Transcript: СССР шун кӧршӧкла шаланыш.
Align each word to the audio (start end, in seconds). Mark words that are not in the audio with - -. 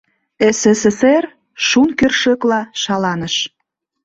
СССР 0.59 1.23
шун 1.67 1.89
кӧршӧкла 1.99 2.61
шаланыш. 2.81 3.35